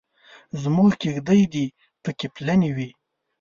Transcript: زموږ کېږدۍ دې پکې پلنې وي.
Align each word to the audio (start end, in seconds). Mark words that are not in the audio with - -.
زموږ 0.61 0.91
کېږدۍ 1.01 1.41
دې 1.53 1.65
پکې 2.03 2.27
پلنې 2.35 2.69
وي. 2.75 2.89